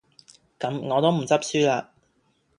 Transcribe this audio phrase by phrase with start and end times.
[0.57, 1.89] 咁我都唔執輸喇